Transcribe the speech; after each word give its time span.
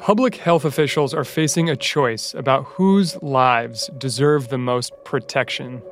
Public 0.00 0.36
health 0.36 0.64
officials 0.64 1.12
are 1.12 1.24
facing 1.24 1.68
a 1.68 1.76
choice 1.76 2.32
about 2.32 2.64
whose 2.64 3.22
lives 3.22 3.90
deserve 3.98 4.48
the 4.48 4.56
most 4.56 4.94
protection. 5.04 5.82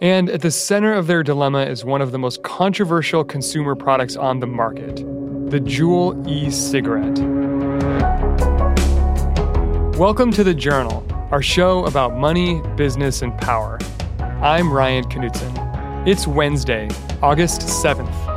And 0.00 0.30
at 0.30 0.42
the 0.42 0.50
center 0.52 0.92
of 0.92 1.08
their 1.08 1.24
dilemma 1.24 1.62
is 1.64 1.84
one 1.84 2.00
of 2.00 2.12
the 2.12 2.20
most 2.20 2.44
controversial 2.44 3.24
consumer 3.24 3.74
products 3.74 4.14
on 4.14 4.38
the 4.38 4.46
market 4.46 4.94
the 5.50 5.58
Juul 5.58 6.24
e 6.28 6.52
cigarette. 6.52 7.18
Welcome 9.98 10.30
to 10.30 10.44
The 10.44 10.54
Journal, 10.54 11.04
our 11.32 11.42
show 11.42 11.84
about 11.86 12.16
money, 12.16 12.62
business, 12.76 13.22
and 13.22 13.36
power. 13.38 13.80
I'm 14.40 14.72
Ryan 14.72 15.02
Knutson. 15.06 16.06
It's 16.06 16.28
Wednesday, 16.28 16.88
August 17.20 17.62
7th. 17.62 18.31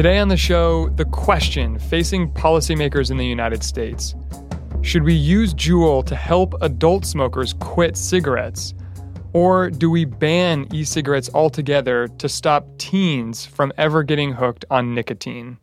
Today 0.00 0.18
on 0.18 0.28
the 0.28 0.36
show, 0.38 0.88
the 0.88 1.04
question 1.04 1.78
facing 1.78 2.32
policymakers 2.32 3.10
in 3.10 3.18
the 3.18 3.26
United 3.26 3.62
States 3.62 4.14
Should 4.80 5.02
we 5.02 5.12
use 5.12 5.52
Juul 5.52 6.06
to 6.06 6.16
help 6.16 6.54
adult 6.62 7.04
smokers 7.04 7.52
quit 7.60 7.98
cigarettes? 7.98 8.72
Or 9.34 9.68
do 9.68 9.90
we 9.90 10.06
ban 10.06 10.66
e 10.72 10.84
cigarettes 10.84 11.28
altogether 11.34 12.08
to 12.16 12.30
stop 12.30 12.66
teens 12.78 13.44
from 13.44 13.74
ever 13.76 14.02
getting 14.02 14.32
hooked 14.32 14.64
on 14.70 14.94
nicotine? 14.94 15.58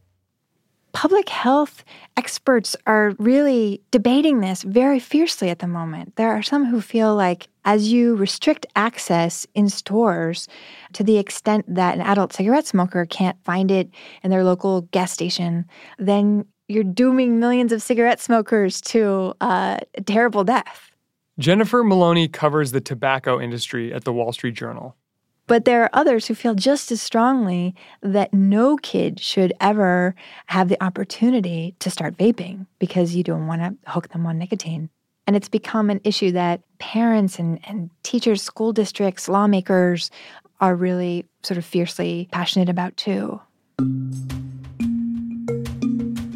Public 0.98 1.30
health 1.30 1.86
experts 2.18 2.76
are 2.88 3.14
really 3.20 3.80
debating 3.92 4.40
this 4.40 4.64
very 4.64 5.00
fiercely 5.00 5.52
at 5.52 5.60
the 5.60 5.68
moment. 5.68 6.16
There 6.16 6.32
are 6.32 6.42
some 6.42 6.66
who 6.66 6.82
feel 6.82 7.16
like 7.16 7.50
as 7.66 7.94
you 7.94 8.16
restrict 8.16 8.66
access 8.76 9.46
in 9.54 9.70
stores 9.70 10.48
to 10.94 11.04
the 11.04 11.20
extent 11.20 11.66
that 11.76 11.94
an 11.94 12.02
adult 12.02 12.34
cigarette 12.34 12.66
smoker 12.66 13.06
can't 13.06 13.38
find 13.44 13.70
it 13.70 13.92
in 14.24 14.32
their 14.32 14.44
local 14.44 14.82
gas 14.90 15.12
station, 15.12 15.68
then 16.00 16.46
you're 16.68 16.84
dooming 16.84 17.40
millions 17.40 17.72
of 17.72 17.84
cigarette 17.84 18.20
smokers 18.20 18.82
to 18.82 19.36
uh, 19.40 19.78
a 19.94 20.02
terrible 20.02 20.44
death. 20.44 20.90
Jennifer 21.38 21.84
Maloney 21.84 22.28
covers 22.28 22.72
the 22.72 22.82
tobacco 22.82 23.40
industry 23.40 23.94
at 23.94 24.04
the 24.04 24.12
Wall 24.12 24.34
Street 24.34 24.56
Journal. 24.56 24.96
But 25.48 25.64
there 25.64 25.82
are 25.84 25.90
others 25.94 26.28
who 26.28 26.36
feel 26.36 26.56
just 26.56 26.92
as 26.92 27.02
strongly 27.02 27.74
that 28.02 28.34
no 28.34 28.76
kid 28.78 29.20
should 29.20 29.54
ever 29.62 30.14
have 30.48 30.68
the 30.68 30.82
opportunity 30.84 31.74
to 31.80 31.90
start 31.90 32.18
vaping 32.18 32.68
because 32.80 33.16
you 33.16 33.24
don't 33.24 33.48
want 33.48 33.62
to 33.62 33.92
hook 33.92 34.10
them 34.10 34.26
on 34.26 34.38
nicotine. 34.38 34.90
And 35.26 35.36
it's 35.36 35.50
become 35.50 35.90
an 35.90 36.02
issue 36.04 36.32
that 36.34 36.62
parents 36.80 37.40
and, 37.40 37.60
and 37.64 37.90
teachers, 38.04 38.42
school 38.42 38.74
districts, 38.74 39.30
lawmakers 39.30 40.12
are 40.60 40.76
really 40.76 41.26
sort 41.44 41.58
of 41.58 41.66
fiercely 41.66 42.28
passionate 42.32 42.70
about 42.70 42.96
too. 42.98 43.40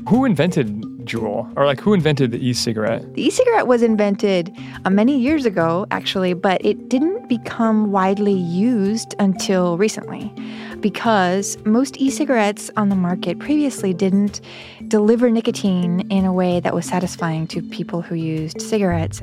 Who 0.08 0.25
invented 0.25 0.68
Juul? 1.06 1.52
Or 1.58 1.66
like 1.66 1.80
who 1.80 1.94
invented 1.94 2.31
the 2.31 2.46
e-cigarette? 2.46 3.14
The 3.14 3.23
e-cigarette 3.23 3.68
was 3.68 3.81
invented 3.81 4.56
uh, 4.86 4.90
many 4.90 5.18
years 5.18 5.46
ago 5.46 5.86
actually, 5.91 6.34
but 6.34 6.63
it 6.63 6.90
didn't 6.90 7.21
become 7.31 7.94
widely 7.94 8.34
used 8.34 9.16
until 9.18 9.78
recently 9.78 10.34
because 10.81 11.58
most 11.64 11.96
e-cigarettes 11.96 12.69
on 12.75 12.90
the 12.90 12.96
market 12.96 13.40
previously 13.40 13.94
didn't 13.94 14.42
deliver 14.90 15.30
nicotine 15.30 16.02
in 16.12 16.25
a 16.25 16.34
way 16.34 16.59
that 16.59 16.75
was 16.75 16.86
satisfying 16.86 17.47
to 17.47 17.62
people 17.62 18.02
who 18.02 18.16
used 18.16 18.62
cigarettes. 18.62 19.22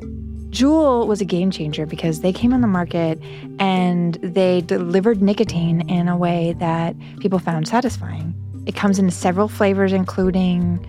Juul 0.49 1.05
was 1.05 1.21
a 1.21 1.25
game 1.25 1.51
changer 1.51 1.85
because 1.85 2.21
they 2.21 2.33
came 2.33 2.51
on 2.51 2.61
the 2.61 2.67
market 2.67 3.21
and 3.59 4.15
they 4.23 4.61
delivered 4.61 5.21
nicotine 5.21 5.87
in 5.87 6.07
a 6.07 6.17
way 6.17 6.55
that 6.57 6.95
people 7.19 7.37
found 7.37 7.67
satisfying. 7.67 8.33
It 8.65 8.75
comes 8.75 8.97
in 8.97 9.11
several 9.11 9.47
flavors, 9.47 9.93
including 9.93 10.83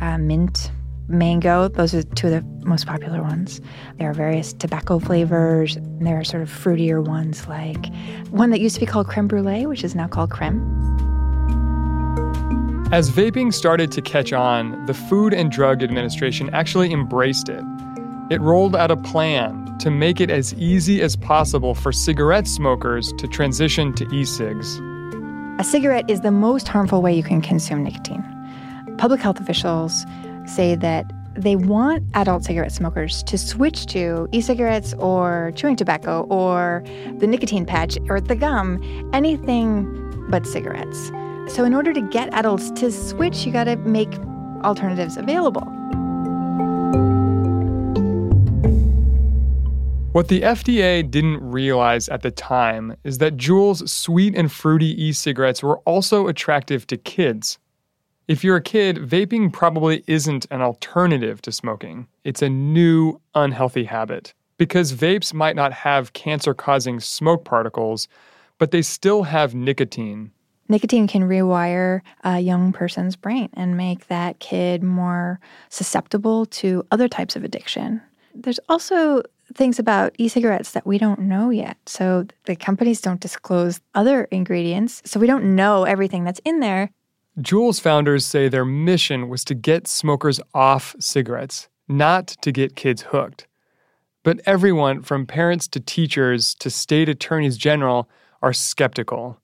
uh, 0.00 0.16
mint, 0.16 0.70
mango. 1.08 1.68
Those 1.68 1.94
are 1.94 2.02
two 2.02 2.28
of 2.28 2.32
the 2.32 2.66
most 2.66 2.86
popular 2.86 3.22
ones. 3.22 3.60
There 3.98 4.10
are 4.10 4.14
various 4.14 4.52
tobacco 4.52 4.98
flavors. 4.98 5.76
And 5.76 6.06
there 6.06 6.18
are 6.18 6.24
sort 6.24 6.42
of 6.42 6.50
fruitier 6.50 7.04
ones, 7.04 7.46
like 7.46 7.92
one 8.30 8.50
that 8.50 8.60
used 8.60 8.74
to 8.76 8.80
be 8.80 8.86
called 8.86 9.08
creme 9.08 9.28
brulee, 9.28 9.66
which 9.66 9.84
is 9.84 9.94
now 9.94 10.08
called 10.08 10.30
creme. 10.30 10.60
As 12.92 13.10
vaping 13.10 13.54
started 13.54 13.90
to 13.92 14.02
catch 14.02 14.32
on, 14.32 14.84
the 14.86 14.94
Food 14.94 15.32
and 15.32 15.50
Drug 15.50 15.82
Administration 15.82 16.50
actually 16.52 16.92
embraced 16.92 17.48
it. 17.48 17.64
It 18.30 18.40
rolled 18.40 18.76
out 18.76 18.90
a 18.90 18.96
plan 18.96 19.76
to 19.78 19.90
make 19.90 20.20
it 20.20 20.30
as 20.30 20.54
easy 20.54 21.00
as 21.02 21.16
possible 21.16 21.74
for 21.74 21.90
cigarette 21.90 22.46
smokers 22.46 23.12
to 23.14 23.26
transition 23.26 23.94
to 23.94 24.06
e 24.14 24.24
cigs. 24.24 24.78
A 25.58 25.64
cigarette 25.64 26.08
is 26.08 26.20
the 26.20 26.30
most 26.30 26.68
harmful 26.68 27.02
way 27.02 27.14
you 27.14 27.22
can 27.22 27.40
consume 27.40 27.82
nicotine 27.82 28.24
public 28.98 29.20
health 29.20 29.40
officials 29.40 30.06
say 30.46 30.74
that 30.76 31.10
they 31.34 31.56
want 31.56 32.04
adult 32.14 32.44
cigarette 32.44 32.72
smokers 32.72 33.22
to 33.24 33.38
switch 33.38 33.86
to 33.86 34.28
e 34.32 34.40
cigarettes 34.40 34.94
or 34.94 35.52
chewing 35.54 35.76
tobacco 35.76 36.26
or 36.30 36.84
the 37.18 37.26
nicotine 37.26 37.64
patch 37.64 37.98
or 38.08 38.20
the 38.20 38.36
gum, 38.36 38.82
anything 39.12 39.86
but 40.28 40.46
cigarettes. 40.46 41.10
So, 41.48 41.64
in 41.64 41.74
order 41.74 41.92
to 41.92 42.00
get 42.00 42.32
adults 42.34 42.70
to 42.72 42.92
switch, 42.92 43.44
you 43.44 43.52
got 43.52 43.64
to 43.64 43.76
make 43.76 44.12
alternatives 44.64 45.16
available. 45.16 45.66
What 50.12 50.28
the 50.28 50.42
FDA 50.42 51.10
didn't 51.10 51.40
realize 51.40 52.10
at 52.10 52.20
the 52.20 52.30
time 52.30 52.94
is 53.02 53.16
that 53.18 53.38
Juul's 53.38 53.90
sweet 53.90 54.36
and 54.36 54.52
fruity 54.52 55.02
e 55.02 55.12
cigarettes 55.12 55.62
were 55.62 55.78
also 55.78 56.28
attractive 56.28 56.86
to 56.88 56.98
kids. 56.98 57.58
If 58.28 58.44
you're 58.44 58.56
a 58.56 58.62
kid, 58.62 58.96
vaping 58.98 59.52
probably 59.52 60.04
isn't 60.06 60.46
an 60.50 60.62
alternative 60.62 61.42
to 61.42 61.52
smoking. 61.52 62.06
It's 62.24 62.40
a 62.40 62.48
new, 62.48 63.20
unhealthy 63.34 63.84
habit. 63.84 64.32
Because 64.58 64.92
vapes 64.92 65.34
might 65.34 65.56
not 65.56 65.72
have 65.72 66.12
cancer 66.12 66.54
causing 66.54 67.00
smoke 67.00 67.44
particles, 67.44 68.06
but 68.58 68.70
they 68.70 68.82
still 68.82 69.24
have 69.24 69.56
nicotine. 69.56 70.30
Nicotine 70.68 71.08
can 71.08 71.22
rewire 71.22 72.00
a 72.22 72.38
young 72.38 72.72
person's 72.72 73.16
brain 73.16 73.48
and 73.54 73.76
make 73.76 74.06
that 74.06 74.38
kid 74.38 74.84
more 74.84 75.40
susceptible 75.68 76.46
to 76.46 76.86
other 76.92 77.08
types 77.08 77.34
of 77.34 77.42
addiction. 77.42 78.00
There's 78.34 78.60
also 78.68 79.22
things 79.52 79.80
about 79.80 80.14
e 80.16 80.28
cigarettes 80.28 80.70
that 80.72 80.86
we 80.86 80.96
don't 80.96 81.20
know 81.20 81.50
yet. 81.50 81.76
So 81.86 82.26
the 82.44 82.54
companies 82.54 83.00
don't 83.00 83.20
disclose 83.20 83.80
other 83.94 84.24
ingredients. 84.30 85.02
So 85.04 85.18
we 85.18 85.26
don't 85.26 85.56
know 85.56 85.84
everything 85.84 86.22
that's 86.24 86.40
in 86.44 86.60
there. 86.60 86.90
Juul's 87.40 87.80
founders 87.80 88.26
say 88.26 88.48
their 88.48 88.66
mission 88.66 89.30
was 89.30 89.42
to 89.44 89.54
get 89.54 89.88
smokers 89.88 90.38
off 90.52 90.94
cigarettes, 91.00 91.68
not 91.88 92.26
to 92.42 92.52
get 92.52 92.76
kids 92.76 93.02
hooked. 93.02 93.46
But 94.22 94.42
everyone, 94.44 95.00
from 95.00 95.24
parents 95.26 95.66
to 95.68 95.80
teachers 95.80 96.54
to 96.56 96.68
state 96.68 97.08
attorneys 97.08 97.56
general, 97.56 98.10
are 98.42 98.52
skeptical. 98.52 99.40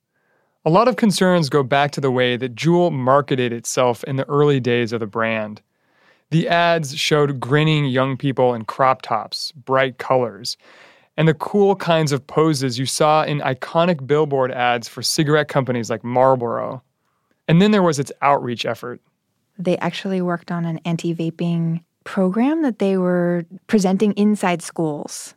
A 0.66 0.70
lot 0.70 0.86
of 0.86 0.96
concerns 0.96 1.48
go 1.48 1.62
back 1.62 1.90
to 1.92 2.00
the 2.02 2.10
way 2.10 2.36
that 2.36 2.54
Juul 2.54 2.92
marketed 2.92 3.54
itself 3.54 4.04
in 4.04 4.16
the 4.16 4.28
early 4.28 4.60
days 4.60 4.92
of 4.92 5.00
the 5.00 5.06
brand. 5.06 5.62
The 6.30 6.46
ads 6.46 6.94
showed 6.94 7.40
grinning 7.40 7.86
young 7.86 8.18
people 8.18 8.52
in 8.52 8.66
crop 8.66 9.00
tops, 9.00 9.50
bright 9.52 9.96
colors, 9.96 10.58
and 11.16 11.26
the 11.26 11.32
cool 11.32 11.74
kinds 11.74 12.12
of 12.12 12.26
poses 12.26 12.78
you 12.78 12.84
saw 12.84 13.24
in 13.24 13.40
iconic 13.40 14.06
billboard 14.06 14.52
ads 14.52 14.88
for 14.88 15.02
cigarette 15.02 15.48
companies 15.48 15.88
like 15.88 16.04
Marlboro. 16.04 16.82
And 17.48 17.60
then 17.60 17.70
there 17.70 17.82
was 17.82 17.98
its 17.98 18.12
outreach 18.22 18.64
effort. 18.66 19.00
They 19.58 19.76
actually 19.78 20.20
worked 20.20 20.52
on 20.52 20.64
an 20.64 20.78
anti 20.84 21.14
vaping 21.14 21.82
program 22.04 22.62
that 22.62 22.78
they 22.78 22.96
were 22.96 23.44
presenting 23.66 24.12
inside 24.12 24.62
schools. 24.62 25.34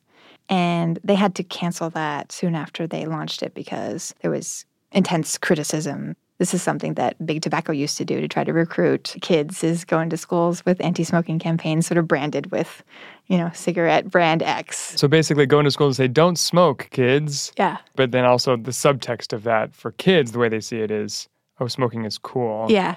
And 0.50 1.00
they 1.04 1.16
had 1.16 1.34
to 1.36 1.44
cancel 1.44 1.90
that 1.92 2.32
soon 2.32 2.56
after 2.56 2.86
they 2.86 3.06
launched 3.06 3.42
it 3.42 3.54
because 3.54 4.14
there 4.22 4.30
was 4.30 4.66
intense 4.92 5.38
criticism. 5.38 6.16
This 6.40 6.54
is 6.54 6.62
something 6.62 6.96
that 6.96 7.24
Big 7.26 7.42
Tobacco 7.42 7.72
used 7.72 7.98
to 7.98 8.06
do 8.06 8.20
to 8.20 8.28
try 8.28 8.44
to 8.44 8.52
recruit 8.52 9.16
kids 9.22 9.64
is 9.64 9.86
go 9.86 10.00
into 10.00 10.18
schools 10.18 10.66
with 10.66 10.82
anti-smoking 10.82 11.40
campaigns 11.40 11.86
sort 11.86 12.00
of 12.00 12.08
branded 12.08 12.52
with, 12.52 12.84
you 13.28 13.38
know, 13.38 13.52
cigarette 13.54 14.10
brand 14.10 14.42
X. 14.42 15.00
So 15.00 15.08
basically 15.08 15.46
go 15.46 15.60
into 15.60 15.72
school 15.72 15.88
and 15.88 15.96
say, 15.96 16.08
don't 16.08 16.38
smoke, 16.38 16.88
kids. 16.92 17.54
Yeah. 17.58 17.78
But 17.96 18.12
then 18.12 18.26
also 18.26 18.58
the 18.58 18.72
subtext 18.72 19.34
of 19.34 19.44
that 19.44 19.76
for 19.76 19.92
kids, 19.92 20.32
the 20.32 20.40
way 20.40 20.50
they 20.50 20.62
see 20.62 20.80
it 20.80 20.90
is, 20.90 21.30
oh, 21.62 21.68
smoking 21.68 22.06
is 22.06 22.18
cool. 22.18 22.66
Yeah. 22.70 22.96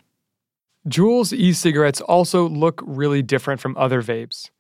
Juul's 0.89 1.33
e 1.33 1.53
cigarettes 1.53 2.01
also 2.01 2.49
look 2.49 2.83
really 2.85 3.23
different 3.23 3.61
from 3.61 3.77
other 3.77 4.03
vapes. 4.03 4.51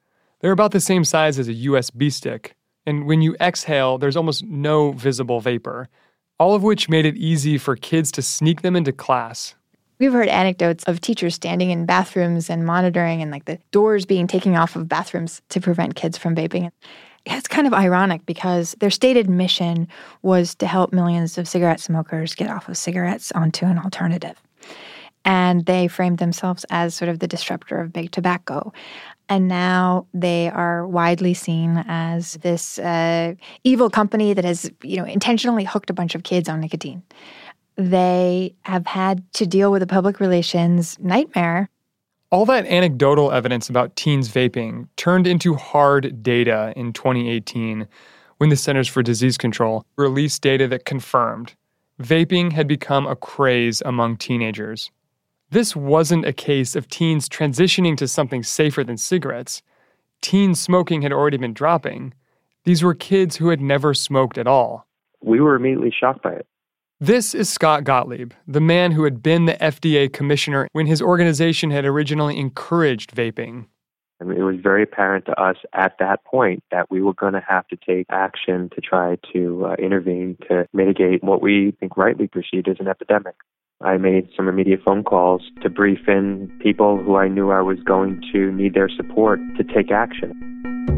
They're 0.40 0.52
about 0.52 0.72
the 0.72 0.80
same 0.80 1.04
size 1.04 1.38
as 1.38 1.48
a 1.48 1.54
USB 1.54 2.12
stick, 2.12 2.54
and 2.86 3.06
when 3.06 3.22
you 3.22 3.34
exhale, 3.40 3.98
there's 3.98 4.16
almost 4.16 4.44
no 4.44 4.92
visible 4.92 5.40
vapor, 5.40 5.88
all 6.38 6.54
of 6.54 6.62
which 6.62 6.88
made 6.88 7.06
it 7.06 7.16
easy 7.16 7.58
for 7.58 7.76
kids 7.76 8.12
to 8.12 8.22
sneak 8.22 8.62
them 8.62 8.76
into 8.76 8.92
class. 8.92 9.54
We've 9.98 10.12
heard 10.12 10.28
anecdotes 10.28 10.84
of 10.84 11.00
teachers 11.00 11.34
standing 11.34 11.70
in 11.70 11.86
bathrooms 11.86 12.50
and 12.50 12.66
monitoring 12.66 13.22
and 13.22 13.30
like 13.30 13.44
the 13.44 13.58
doors 13.70 14.04
being 14.04 14.26
taken 14.26 14.54
off 14.54 14.76
of 14.76 14.88
bathrooms 14.88 15.40
to 15.50 15.60
prevent 15.60 15.94
kids 15.94 16.18
from 16.18 16.34
vaping. 16.34 16.70
It's 17.26 17.48
kind 17.48 17.66
of 17.66 17.72
ironic 17.72 18.26
because 18.26 18.76
their 18.80 18.90
stated 18.90 19.30
mission 19.30 19.88
was 20.22 20.54
to 20.56 20.66
help 20.66 20.92
millions 20.92 21.38
of 21.38 21.48
cigarette 21.48 21.80
smokers 21.80 22.34
get 22.34 22.50
off 22.50 22.68
of 22.68 22.76
cigarettes 22.76 23.32
onto 23.32 23.64
an 23.64 23.78
alternative. 23.78 24.40
And 25.24 25.64
they 25.64 25.88
framed 25.88 26.18
themselves 26.18 26.66
as 26.68 26.94
sort 26.94 27.08
of 27.08 27.20
the 27.20 27.26
disruptor 27.26 27.80
of 27.80 27.94
big 27.94 28.10
tobacco. 28.10 28.74
And 29.30 29.48
now 29.48 30.06
they 30.12 30.50
are 30.50 30.86
widely 30.86 31.32
seen 31.32 31.82
as 31.88 32.34
this 32.42 32.78
uh, 32.78 33.34
evil 33.64 33.88
company 33.88 34.34
that 34.34 34.44
has, 34.44 34.70
you 34.82 34.98
know, 34.98 35.06
intentionally 35.06 35.64
hooked 35.64 35.88
a 35.88 35.94
bunch 35.94 36.14
of 36.14 36.24
kids 36.24 36.46
on 36.46 36.60
nicotine. 36.60 37.02
They 37.76 38.54
have 38.62 38.86
had 38.86 39.32
to 39.34 39.46
deal 39.46 39.72
with 39.72 39.82
a 39.82 39.86
public 39.86 40.20
relations 40.20 40.98
nightmare 41.00 41.70
all 42.30 42.46
that 42.46 42.66
anecdotal 42.66 43.32
evidence 43.32 43.68
about 43.68 43.96
teens 43.96 44.28
vaping 44.28 44.88
turned 44.96 45.26
into 45.26 45.54
hard 45.54 46.22
data 46.22 46.72
in 46.76 46.92
2018 46.92 47.86
when 48.38 48.50
the 48.50 48.56
Centers 48.56 48.88
for 48.88 49.02
Disease 49.02 49.38
Control 49.38 49.84
released 49.96 50.42
data 50.42 50.66
that 50.68 50.84
confirmed 50.84 51.54
vaping 52.00 52.52
had 52.52 52.66
become 52.66 53.06
a 53.06 53.16
craze 53.16 53.82
among 53.84 54.16
teenagers. 54.16 54.90
This 55.50 55.76
wasn't 55.76 56.24
a 56.24 56.32
case 56.32 56.74
of 56.74 56.88
teens 56.88 57.28
transitioning 57.28 57.96
to 57.98 58.08
something 58.08 58.42
safer 58.42 58.82
than 58.82 58.96
cigarettes. 58.96 59.62
Teen 60.20 60.54
smoking 60.54 61.02
had 61.02 61.12
already 61.12 61.36
been 61.36 61.54
dropping. 61.54 62.12
These 62.64 62.82
were 62.82 62.94
kids 62.94 63.36
who 63.36 63.48
had 63.48 63.60
never 63.60 63.94
smoked 63.94 64.38
at 64.38 64.48
all. 64.48 64.86
We 65.22 65.40
were 65.40 65.54
immediately 65.54 65.94
shocked 65.96 66.22
by 66.22 66.32
it. 66.32 66.46
This 67.04 67.34
is 67.34 67.50
Scott 67.50 67.84
Gottlieb, 67.84 68.32
the 68.48 68.62
man 68.62 68.92
who 68.92 69.04
had 69.04 69.22
been 69.22 69.44
the 69.44 69.58
FDA 69.60 70.10
commissioner 70.10 70.68
when 70.72 70.86
his 70.86 71.02
organization 71.02 71.70
had 71.70 71.84
originally 71.84 72.38
encouraged 72.38 73.14
vaping. 73.14 73.66
It 74.22 74.42
was 74.42 74.56
very 74.62 74.84
apparent 74.84 75.26
to 75.26 75.38
us 75.38 75.56
at 75.74 75.98
that 75.98 76.24
point 76.24 76.64
that 76.70 76.90
we 76.90 77.02
were 77.02 77.12
going 77.12 77.34
to 77.34 77.44
have 77.46 77.68
to 77.68 77.76
take 77.76 78.06
action 78.08 78.70
to 78.74 78.80
try 78.80 79.18
to 79.34 79.66
uh, 79.66 79.74
intervene 79.74 80.38
to 80.48 80.66
mitigate 80.72 81.22
what 81.22 81.42
we 81.42 81.76
think 81.78 81.98
rightly 81.98 82.26
perceived 82.26 82.68
as 82.68 82.76
an 82.80 82.88
epidemic. 82.88 83.34
I 83.82 83.98
made 83.98 84.30
some 84.34 84.48
immediate 84.48 84.80
phone 84.82 85.04
calls 85.04 85.42
to 85.60 85.68
brief 85.68 86.08
in 86.08 86.58
people 86.62 86.96
who 86.96 87.16
I 87.16 87.28
knew 87.28 87.50
I 87.50 87.60
was 87.60 87.80
going 87.80 88.22
to 88.32 88.50
need 88.50 88.72
their 88.72 88.88
support 88.88 89.40
to 89.58 89.62
take 89.62 89.90
action. 89.90 90.93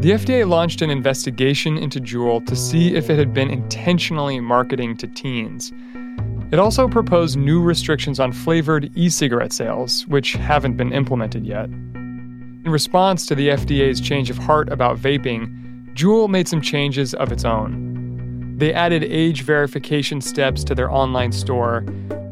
The 0.00 0.10
FDA 0.10 0.46
launched 0.46 0.82
an 0.82 0.90
investigation 0.90 1.78
into 1.78 2.00
Juul 2.00 2.46
to 2.46 2.54
see 2.54 2.94
if 2.94 3.08
it 3.08 3.18
had 3.18 3.32
been 3.32 3.48
intentionally 3.48 4.38
marketing 4.40 4.98
to 4.98 5.06
teens. 5.06 5.72
It 6.52 6.58
also 6.58 6.86
proposed 6.86 7.38
new 7.38 7.62
restrictions 7.62 8.20
on 8.20 8.30
flavored 8.30 8.90
e 8.94 9.08
cigarette 9.08 9.54
sales, 9.54 10.06
which 10.06 10.34
haven't 10.34 10.76
been 10.76 10.92
implemented 10.92 11.46
yet. 11.46 11.64
In 11.64 12.64
response 12.66 13.24
to 13.24 13.34
the 13.34 13.48
FDA's 13.48 14.00
change 14.00 14.28
of 14.28 14.36
heart 14.36 14.68
about 14.68 14.98
vaping, 14.98 15.94
Juul 15.94 16.28
made 16.28 16.46
some 16.46 16.60
changes 16.60 17.14
of 17.14 17.32
its 17.32 17.46
own. 17.46 18.54
They 18.58 18.74
added 18.74 19.02
age 19.02 19.42
verification 19.42 20.20
steps 20.20 20.62
to 20.64 20.74
their 20.74 20.90
online 20.90 21.32
store 21.32 21.86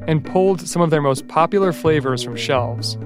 and 0.06 0.22
pulled 0.22 0.60
some 0.60 0.82
of 0.82 0.90
their 0.90 1.00
most 1.00 1.28
popular 1.28 1.72
flavors 1.72 2.22
from 2.22 2.36
shelves. 2.36 2.98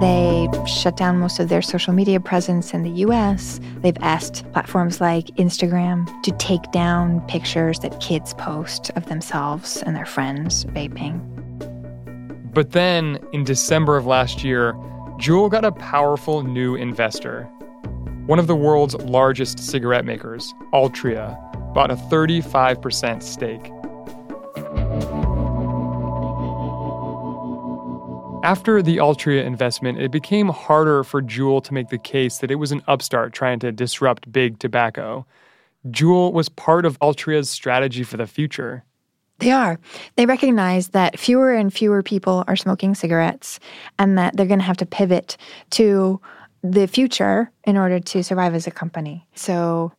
They 0.00 0.48
shut 0.66 0.96
down 0.96 1.18
most 1.18 1.40
of 1.40 1.50
their 1.50 1.60
social 1.60 1.92
media 1.92 2.20
presence 2.20 2.72
in 2.72 2.82
the 2.82 2.90
US. 3.04 3.60
They've 3.82 3.96
asked 4.00 4.50
platforms 4.52 4.98
like 4.98 5.26
Instagram 5.36 6.08
to 6.22 6.30
take 6.38 6.62
down 6.72 7.20
pictures 7.28 7.80
that 7.80 8.00
kids 8.00 8.32
post 8.34 8.90
of 8.96 9.06
themselves 9.06 9.82
and 9.82 9.94
their 9.94 10.06
friends 10.06 10.64
vaping. 10.64 11.20
But 12.54 12.72
then, 12.72 13.18
in 13.32 13.44
December 13.44 13.98
of 13.98 14.06
last 14.06 14.42
year, 14.42 14.72
Juul 15.18 15.50
got 15.50 15.66
a 15.66 15.72
powerful 15.72 16.42
new 16.42 16.76
investor. 16.76 17.42
One 18.24 18.38
of 18.38 18.46
the 18.46 18.56
world's 18.56 18.94
largest 18.94 19.58
cigarette 19.58 20.06
makers, 20.06 20.54
Altria, 20.72 21.36
bought 21.74 21.90
a 21.90 21.96
35% 21.96 23.22
stake. 23.22 23.70
After 28.42 28.80
the 28.80 28.96
Altria 28.96 29.44
investment, 29.44 30.00
it 30.00 30.10
became 30.10 30.48
harder 30.48 31.04
for 31.04 31.20
Juul 31.20 31.62
to 31.62 31.74
make 31.74 31.90
the 31.90 31.98
case 31.98 32.38
that 32.38 32.50
it 32.50 32.54
was 32.54 32.72
an 32.72 32.82
upstart 32.88 33.34
trying 33.34 33.58
to 33.58 33.70
disrupt 33.70 34.32
big 34.32 34.58
tobacco. 34.58 35.26
Juul 35.88 36.32
was 36.32 36.48
part 36.48 36.86
of 36.86 36.98
Altria's 37.00 37.50
strategy 37.50 38.02
for 38.02 38.16
the 38.16 38.26
future. 38.26 38.82
They 39.40 39.50
are. 39.50 39.78
They 40.16 40.24
recognize 40.24 40.88
that 40.88 41.18
fewer 41.18 41.52
and 41.52 41.72
fewer 41.72 42.02
people 42.02 42.42
are 42.48 42.56
smoking 42.56 42.94
cigarettes 42.94 43.60
and 43.98 44.16
that 44.16 44.36
they're 44.36 44.46
going 44.46 44.58
to 44.58 44.64
have 44.64 44.78
to 44.78 44.86
pivot 44.86 45.36
to 45.70 46.18
the 46.62 46.86
future 46.86 47.50
in 47.64 47.76
order 47.76 48.00
to 48.00 48.24
survive 48.24 48.54
as 48.54 48.66
a 48.66 48.70
company. 48.70 49.26
So 49.34 49.92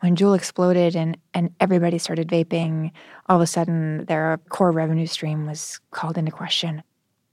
when 0.00 0.16
Juul 0.16 0.34
exploded 0.34 0.96
and, 0.96 1.18
and 1.34 1.54
everybody 1.60 1.98
started 1.98 2.28
vaping, 2.28 2.90
all 3.28 3.36
of 3.36 3.42
a 3.42 3.46
sudden 3.46 4.06
their 4.06 4.38
core 4.48 4.72
revenue 4.72 5.06
stream 5.06 5.46
was 5.46 5.78
called 5.90 6.16
into 6.16 6.32
question. 6.32 6.82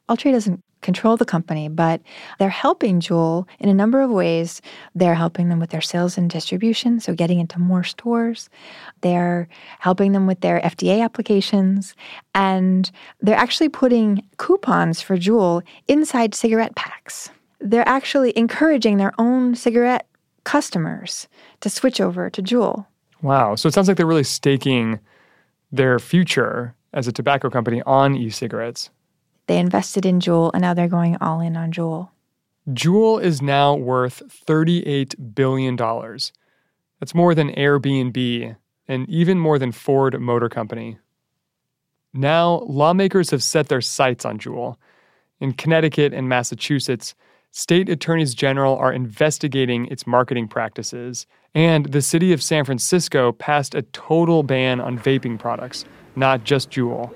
Altria 0.09 0.31
doesn't 0.31 0.63
control 0.81 1.17
the 1.17 1.25
company, 1.25 1.67
but 1.67 2.01
they're 2.37 2.49
helping 2.49 2.99
Juul 2.99 3.47
in 3.59 3.69
a 3.69 3.73
number 3.73 4.01
of 4.01 4.09
ways. 4.09 4.61
They're 4.95 5.15
helping 5.15 5.49
them 5.49 5.59
with 5.59 5.71
their 5.71 5.81
sales 5.81 6.17
and 6.17 6.29
distribution, 6.29 6.99
so 6.99 7.13
getting 7.13 7.39
into 7.39 7.59
more 7.59 7.83
stores. 7.83 8.49
They're 9.01 9.47
helping 9.79 10.13
them 10.13 10.25
with 10.25 10.41
their 10.41 10.61
FDA 10.61 11.03
applications. 11.03 11.95
And 12.33 12.89
they're 13.21 13.35
actually 13.35 13.69
putting 13.69 14.23
coupons 14.37 15.01
for 15.01 15.17
Juul 15.17 15.63
inside 15.87 16.33
cigarette 16.33 16.75
packs. 16.75 17.29
They're 17.59 17.87
actually 17.87 18.35
encouraging 18.37 18.97
their 18.97 19.13
own 19.17 19.55
cigarette 19.55 20.07
customers 20.45 21.27
to 21.59 21.69
switch 21.69 21.99
over 21.99 22.29
to 22.29 22.41
Juul. 22.41 22.85
Wow. 23.21 23.55
So 23.55 23.67
it 23.67 23.73
sounds 23.73 23.89
like 23.89 23.97
they're 23.97 24.05
really 24.05 24.23
staking 24.23 24.99
their 25.71 25.99
future 25.99 26.73
as 26.93 27.07
a 27.07 27.11
tobacco 27.11 27.49
company 27.49 27.81
on 27.85 28.15
e 28.15 28.29
cigarettes. 28.29 28.89
They 29.49 29.57
invested 29.57 30.05
in 30.05 30.19
Juul 30.19 30.51
and 30.53 30.61
now 30.61 30.75
they're 30.75 30.87
going 30.87 31.17
all 31.21 31.41
in 31.41 31.57
on 31.57 31.71
Juul. 31.71 32.09
Juul 32.69 33.19
is 33.19 33.41
now 33.41 33.73
worth 33.73 34.21
$38 34.45 35.33
billion. 35.33 35.75
That's 35.75 37.15
more 37.15 37.33
than 37.33 37.55
Airbnb 37.55 38.55
and 38.87 39.09
even 39.09 39.39
more 39.39 39.57
than 39.57 39.71
Ford 39.71 40.21
Motor 40.21 40.49
Company. 40.49 40.99
Now, 42.13 42.59
lawmakers 42.67 43.31
have 43.31 43.41
set 43.41 43.69
their 43.69 43.81
sights 43.81 44.23
on 44.23 44.37
Juul. 44.37 44.75
In 45.39 45.53
Connecticut 45.53 46.13
and 46.13 46.29
Massachusetts, 46.29 47.15
state 47.49 47.89
attorneys 47.89 48.35
general 48.35 48.77
are 48.77 48.93
investigating 48.93 49.87
its 49.87 50.05
marketing 50.05 50.47
practices, 50.47 51.25
and 51.55 51.87
the 51.87 52.03
city 52.03 52.33
of 52.33 52.43
San 52.43 52.65
Francisco 52.65 53.31
passed 53.31 53.73
a 53.73 53.81
total 53.81 54.43
ban 54.43 54.79
on 54.79 54.99
vaping 54.99 55.39
products, 55.39 55.85
not 56.15 56.43
just 56.43 56.69
Juul. 56.69 57.11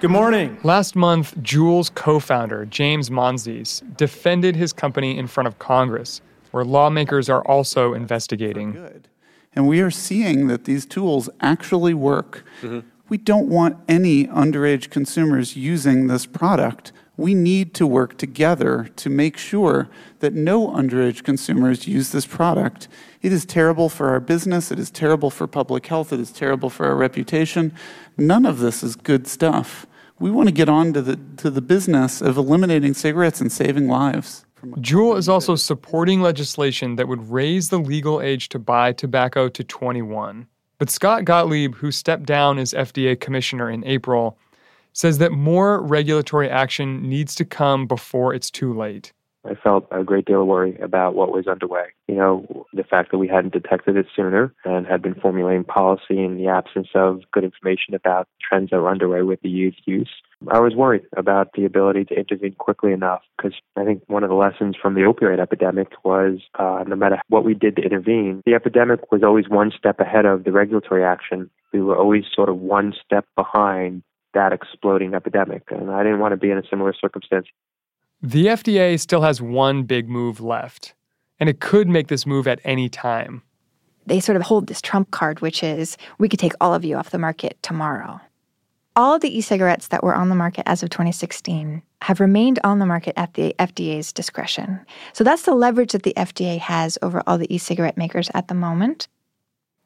Good 0.00 0.10
morning. 0.10 0.56
Last 0.62 0.96
month, 0.96 1.34
Juul's 1.42 1.90
co 1.90 2.20
founder, 2.20 2.64
James 2.64 3.10
Monsees, 3.10 3.82
defended 3.98 4.56
his 4.56 4.72
company 4.72 5.18
in 5.18 5.26
front 5.26 5.46
of 5.46 5.58
Congress, 5.58 6.22
where 6.52 6.64
lawmakers 6.64 7.28
are 7.28 7.42
also 7.42 7.92
investigating. 7.92 8.72
Good. 8.72 9.08
And 9.54 9.68
we 9.68 9.82
are 9.82 9.90
seeing 9.90 10.46
that 10.46 10.64
these 10.64 10.86
tools 10.86 11.28
actually 11.42 11.92
work. 11.92 12.46
Mm-hmm. 12.62 12.88
We 13.10 13.18
don't 13.18 13.48
want 13.48 13.76
any 13.88 14.26
underage 14.28 14.88
consumers 14.88 15.54
using 15.54 16.06
this 16.06 16.24
product. 16.24 16.92
We 17.18 17.34
need 17.34 17.74
to 17.74 17.86
work 17.86 18.16
together 18.16 18.88
to 18.96 19.10
make 19.10 19.36
sure 19.36 19.90
that 20.20 20.32
no 20.32 20.68
underage 20.68 21.24
consumers 21.24 21.86
use 21.86 22.08
this 22.08 22.24
product. 22.24 22.88
It 23.20 23.34
is 23.34 23.44
terrible 23.44 23.90
for 23.90 24.08
our 24.08 24.20
business, 24.20 24.72
it 24.72 24.78
is 24.78 24.90
terrible 24.90 25.28
for 25.28 25.46
public 25.46 25.86
health, 25.88 26.10
it 26.10 26.20
is 26.20 26.32
terrible 26.32 26.70
for 26.70 26.86
our 26.86 26.96
reputation. 26.96 27.74
None 28.16 28.46
of 28.46 28.60
this 28.60 28.82
is 28.82 28.96
good 28.96 29.26
stuff 29.26 29.86
we 30.20 30.30
want 30.30 30.48
to 30.48 30.54
get 30.54 30.68
on 30.68 30.92
to 30.92 31.02
the, 31.02 31.18
to 31.38 31.50
the 31.50 31.62
business 31.62 32.20
of 32.20 32.36
eliminating 32.36 32.94
cigarettes 32.94 33.40
and 33.40 33.50
saving 33.50 33.88
lives. 33.88 34.44
Juul 34.62 35.16
is 35.16 35.28
also 35.28 35.56
supporting 35.56 36.20
legislation 36.20 36.96
that 36.96 37.08
would 37.08 37.30
raise 37.30 37.70
the 37.70 37.78
legal 37.78 38.20
age 38.20 38.50
to 38.50 38.58
buy 38.58 38.92
tobacco 38.92 39.48
to 39.48 39.64
21. 39.64 40.46
But 40.78 40.90
Scott 40.90 41.24
Gottlieb, 41.24 41.74
who 41.76 41.90
stepped 41.90 42.26
down 42.26 42.58
as 42.58 42.74
FDA 42.74 43.18
commissioner 43.18 43.70
in 43.70 43.84
April, 43.84 44.38
says 44.92 45.18
that 45.18 45.32
more 45.32 45.80
regulatory 45.80 46.50
action 46.50 47.08
needs 47.08 47.34
to 47.36 47.44
come 47.44 47.86
before 47.86 48.34
it's 48.34 48.50
too 48.50 48.74
late. 48.74 49.12
I 49.44 49.54
felt 49.54 49.86
a 49.90 50.04
great 50.04 50.26
deal 50.26 50.42
of 50.42 50.46
worry 50.46 50.78
about 50.80 51.14
what 51.14 51.32
was 51.32 51.46
underway. 51.46 51.86
You 52.08 52.16
know, 52.16 52.66
the 52.72 52.84
fact 52.84 53.10
that 53.10 53.18
we 53.18 53.28
hadn't 53.28 53.54
detected 53.54 53.96
it 53.96 54.06
sooner 54.14 54.54
and 54.64 54.86
had 54.86 55.00
been 55.00 55.14
formulating 55.14 55.64
policy 55.64 56.18
in 56.22 56.36
the 56.36 56.48
absence 56.48 56.88
of 56.94 57.20
good 57.32 57.44
information 57.44 57.94
about 57.94 58.28
trends 58.40 58.70
that 58.70 58.80
were 58.80 58.90
underway 58.90 59.22
with 59.22 59.40
the 59.40 59.48
youth 59.48 59.74
use. 59.86 60.10
I 60.48 60.60
was 60.60 60.74
worried 60.74 61.02
about 61.16 61.52
the 61.54 61.64
ability 61.64 62.04
to 62.06 62.14
intervene 62.14 62.54
quickly 62.54 62.92
enough 62.92 63.22
because 63.36 63.54
I 63.76 63.84
think 63.84 64.02
one 64.08 64.24
of 64.24 64.30
the 64.30 64.36
lessons 64.36 64.76
from 64.80 64.94
the 64.94 65.02
opioid 65.02 65.40
epidemic 65.40 65.88
was 66.04 66.40
uh, 66.58 66.84
no 66.86 66.96
matter 66.96 67.20
what 67.28 67.44
we 67.44 67.54
did 67.54 67.76
to 67.76 67.82
intervene, 67.82 68.42
the 68.44 68.54
epidemic 68.54 69.10
was 69.10 69.22
always 69.22 69.48
one 69.48 69.72
step 69.76 70.00
ahead 70.00 70.26
of 70.26 70.44
the 70.44 70.52
regulatory 70.52 71.04
action. 71.04 71.50
We 71.72 71.82
were 71.82 71.96
always 71.96 72.24
sort 72.34 72.48
of 72.48 72.58
one 72.58 72.94
step 73.04 73.26
behind 73.36 74.02
that 74.34 74.52
exploding 74.52 75.14
epidemic. 75.14 75.64
And 75.70 75.90
I 75.90 76.02
didn't 76.02 76.20
want 76.20 76.32
to 76.32 76.36
be 76.36 76.50
in 76.50 76.58
a 76.58 76.62
similar 76.68 76.94
circumstance. 76.98 77.46
The 78.22 78.48
FDA 78.48 79.00
still 79.00 79.22
has 79.22 79.40
one 79.40 79.84
big 79.84 80.10
move 80.10 80.42
left, 80.42 80.92
and 81.38 81.48
it 81.48 81.60
could 81.60 81.88
make 81.88 82.08
this 82.08 82.26
move 82.26 82.46
at 82.46 82.60
any 82.64 82.90
time. 82.90 83.42
They 84.04 84.20
sort 84.20 84.36
of 84.36 84.42
hold 84.42 84.66
this 84.66 84.82
trump 84.82 85.10
card, 85.10 85.40
which 85.40 85.62
is 85.62 85.96
we 86.18 86.28
could 86.28 86.38
take 86.38 86.52
all 86.60 86.74
of 86.74 86.84
you 86.84 86.96
off 86.96 87.10
the 87.10 87.18
market 87.18 87.56
tomorrow. 87.62 88.20
All 88.94 89.14
of 89.14 89.22
the 89.22 89.34
e 89.34 89.40
cigarettes 89.40 89.88
that 89.88 90.04
were 90.04 90.14
on 90.14 90.28
the 90.28 90.34
market 90.34 90.64
as 90.66 90.82
of 90.82 90.90
2016 90.90 91.82
have 92.02 92.20
remained 92.20 92.58
on 92.62 92.78
the 92.78 92.84
market 92.84 93.14
at 93.16 93.34
the 93.34 93.54
FDA's 93.58 94.12
discretion. 94.12 94.80
So 95.14 95.24
that's 95.24 95.42
the 95.44 95.54
leverage 95.54 95.92
that 95.92 96.02
the 96.02 96.14
FDA 96.14 96.58
has 96.58 96.98
over 97.00 97.22
all 97.26 97.38
the 97.38 97.52
e 97.54 97.56
cigarette 97.56 97.96
makers 97.96 98.30
at 98.34 98.48
the 98.48 98.54
moment. 98.54 99.08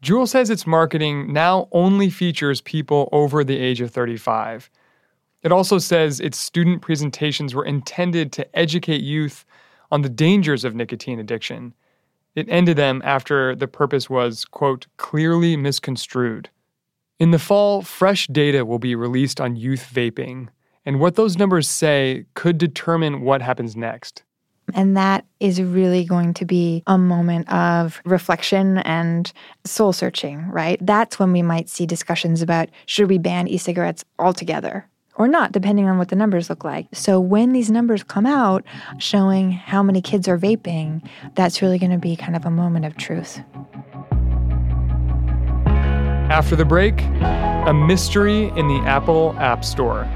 Juul 0.03 0.27
says 0.27 0.51
its 0.51 0.67
marketing 0.67 1.33
now 1.33 1.69
only 1.71 2.11
features 2.11 2.61
people 2.61 3.09
over 3.13 3.45
the 3.45 3.59
age 3.59 3.81
of 3.81 3.93
35 3.93 4.71
it 5.45 5.53
also 5.53 5.79
says 5.79 6.19
its 6.19 6.39
student 6.39 6.83
presentations 6.83 7.55
were 7.55 7.65
intended 7.65 8.33
to 8.33 8.59
educate 8.59 9.03
youth 9.03 9.45
on 9.93 10.03
the 10.03 10.09
dangers 10.09 10.65
of 10.65 10.75
nicotine 10.75 11.21
addiction. 11.21 11.75
It 12.35 12.49
ended 12.49 12.79
them 12.79 13.03
after 13.05 13.55
the 13.55 13.69
purpose 13.69 14.11
was, 14.11 14.47
quote, 14.47 14.87
clearly 14.97 15.57
misconstrued. 15.57 16.49
In 17.21 17.31
the 17.31 17.39
fall, 17.39 17.83
fresh 17.83 18.27
data 18.27 18.65
will 18.65 18.79
be 18.81 18.97
released 18.97 19.41
on 19.41 19.55
youth 19.55 19.89
vaping, 19.93 20.49
and 20.85 20.99
what 20.99 21.15
those 21.15 21.39
numbers 21.39 21.69
say 21.69 22.25
could 22.35 22.59
determine 22.59 23.21
what 23.21 23.41
happens 23.41 23.77
next. 23.77 24.25
And 24.73 24.97
that 24.97 25.27
is 25.41 25.61
really 25.61 26.05
going 26.05 26.33
to 26.35 26.47
be 26.47 26.83
a 26.87 26.97
moment 26.97 27.53
of 27.53 28.01
reflection 28.07 28.79
and 28.79 29.31
soul 29.65 29.93
searching, 29.93 30.49
right? 30.51 30.79
That's 30.85 31.19
when 31.19 31.33
we 31.33 31.43
might 31.43 31.69
see 31.69 31.85
discussions 31.85 32.41
about 32.41 32.71
should 32.87 33.09
we 33.11 33.19
ban 33.19 33.47
e 33.47 33.59
cigarettes 33.59 34.05
altogether? 34.19 34.89
Or 35.17 35.29
not, 35.29 35.53
depending 35.53 35.89
on 35.89 35.99
what 35.99 36.09
the 36.09 36.17
numbers 36.17 36.51
look 36.51 36.65
like. 36.65 36.87
So 36.93 37.21
when 37.21 37.53
these 37.53 37.71
numbers 37.71 38.03
come 38.03 38.27
out 38.27 38.65
showing 38.99 39.53
how 39.53 39.83
many 39.83 40.01
kids 40.01 40.29
are 40.29 40.39
vaping, 40.39 41.07
that's 41.35 41.63
really 41.63 41.79
going 41.79 41.93
to 41.93 41.99
be 41.99 42.17
kind 42.17 42.37
of 42.37 42.45
a 42.45 42.51
moment 42.51 42.85
of 42.85 42.97
truth. 42.97 43.41
After 46.31 46.57
the 46.57 46.65
break, 46.65 47.01
a 47.01 47.73
mystery 47.73 48.49
in 48.57 48.69
the 48.69 48.81
Apple 48.87 49.35
App 49.39 49.65
Store. 49.65 50.09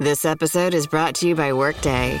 This 0.00 0.24
episode 0.24 0.74
is 0.74 0.86
brought 0.86 1.16
to 1.16 1.28
you 1.28 1.34
by 1.34 1.52
Workday. 1.52 2.20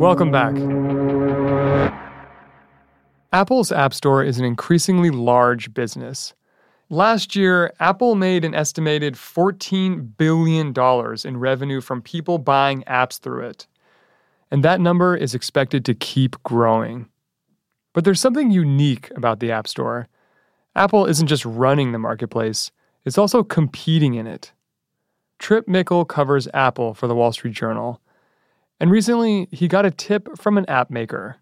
Welcome 0.00 0.30
back. 0.30 0.54
Apple's 3.34 3.70
App 3.70 3.92
Store 3.92 4.24
is 4.24 4.38
an 4.38 4.46
increasingly 4.46 5.10
large 5.10 5.74
business. 5.74 6.32
Last 6.88 7.36
year, 7.36 7.74
Apple 7.80 8.14
made 8.14 8.46
an 8.46 8.54
estimated 8.54 9.12
$14 9.12 10.16
billion 10.16 10.72
in 11.26 11.36
revenue 11.36 11.82
from 11.82 12.00
people 12.00 12.38
buying 12.38 12.82
apps 12.84 13.20
through 13.20 13.44
it. 13.44 13.66
And 14.50 14.64
that 14.64 14.80
number 14.80 15.14
is 15.14 15.34
expected 15.34 15.84
to 15.84 15.94
keep 15.94 16.42
growing. 16.44 17.06
But 17.92 18.06
there's 18.06 18.22
something 18.22 18.50
unique 18.50 19.10
about 19.16 19.40
the 19.40 19.52
App 19.52 19.68
Store. 19.68 20.08
Apple 20.74 21.04
isn't 21.04 21.26
just 21.26 21.44
running 21.44 21.92
the 21.92 21.98
marketplace, 21.98 22.70
it's 23.04 23.18
also 23.18 23.42
competing 23.42 24.14
in 24.14 24.26
it. 24.26 24.52
Tripp 25.38 25.68
Mickle 25.68 26.06
covers 26.06 26.48
Apple 26.54 26.94
for 26.94 27.06
the 27.06 27.14
Wall 27.14 27.32
Street 27.32 27.52
Journal. 27.52 28.00
And 28.80 28.90
recently, 28.90 29.46
he 29.52 29.68
got 29.68 29.84
a 29.84 29.90
tip 29.90 30.38
from 30.38 30.56
an 30.56 30.64
app 30.68 30.90
maker. 30.90 31.36